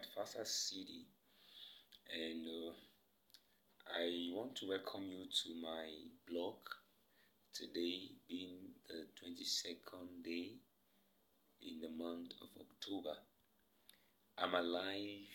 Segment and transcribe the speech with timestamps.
[0.00, 1.04] at Fasacity,
[2.10, 2.72] and uh,
[3.98, 5.88] I want to welcome you to my
[6.28, 6.56] blog.
[7.52, 10.52] Today being the 22nd day
[11.62, 13.18] in the month of October.
[14.38, 15.28] I'm alive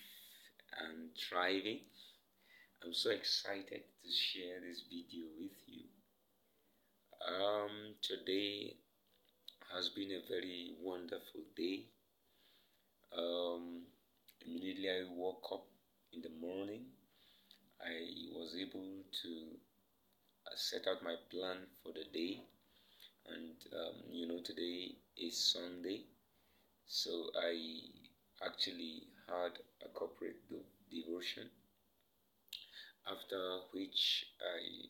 [0.79, 1.81] and thriving.
[2.83, 5.83] I'm so excited to share this video with you.
[7.27, 8.77] Um, today
[9.75, 11.85] has been a very wonderful day.
[13.15, 13.83] Um,
[14.45, 15.65] immediately I woke up
[16.13, 16.85] in the morning,
[17.81, 19.31] I was able to
[20.47, 22.41] uh, set out my plan for the day.
[23.27, 26.05] And um, you know, today is Sunday,
[26.87, 27.55] so I
[28.45, 29.53] actually had
[29.83, 30.37] a corporate
[30.91, 31.49] devotion.
[33.07, 34.87] After which I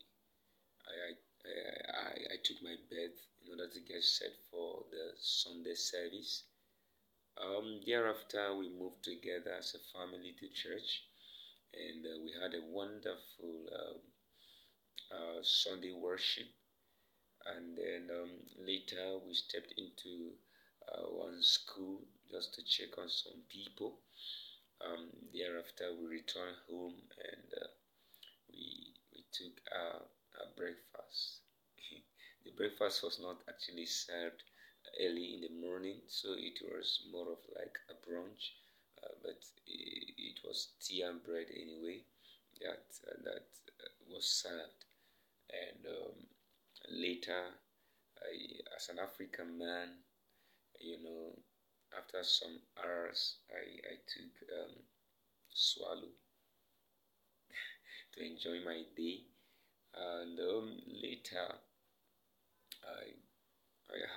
[0.87, 3.11] I, I, I, I took my bed
[3.43, 6.43] in order to get set for the Sunday service.
[7.41, 11.03] Um, thereafter, we moved together as a family to church,
[11.73, 14.01] and uh, we had a wonderful um,
[15.11, 16.47] uh, Sunday worship.
[17.45, 20.33] And then um, later, we stepped into
[20.89, 23.99] uh, one school just to check on some people.
[24.81, 27.67] Um, thereafter, we returned home and uh,
[28.51, 30.01] we we took our,
[30.39, 31.41] our breakfast.
[32.45, 34.43] the breakfast was not actually served
[35.01, 38.53] early in the morning, so it was more of like a brunch,
[39.03, 41.99] uh, but it, it, was tea and bread anyway
[42.61, 43.47] that uh, that
[43.81, 44.85] uh, was served.
[45.49, 46.15] And um,
[46.89, 47.43] later,
[48.21, 48.35] I,
[48.75, 49.89] as an African man,
[50.79, 51.37] you know,
[51.97, 54.75] after some hours, I, I took um,
[55.53, 56.13] swallow
[58.13, 59.21] to enjoy my day.
[59.97, 61.55] And um, later,
[62.83, 63.24] I I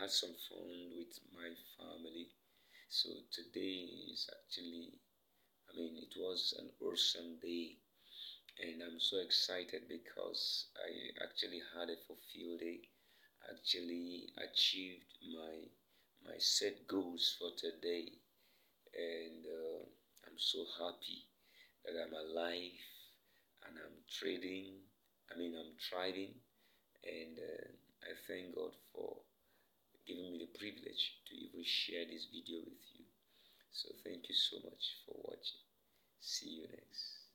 [0.01, 2.29] had some fun with my family.
[2.89, 4.93] So today is actually,
[5.71, 7.77] I mean, it was an awesome day,
[8.61, 12.81] and I'm so excited because I actually had a fulfilled day.
[13.50, 15.56] Actually achieved my
[16.27, 18.12] my set goals for today,
[18.95, 19.84] and uh,
[20.27, 21.27] I'm so happy
[21.84, 22.78] that I'm alive
[23.67, 24.81] and I'm trading.
[25.33, 26.34] I mean, I'm thriving,
[27.05, 27.69] and uh,
[28.05, 28.72] I thank God
[30.09, 33.05] giving me the privilege to even share this video with you.
[33.73, 35.61] So thank you so much for watching.
[36.21, 37.28] See you next.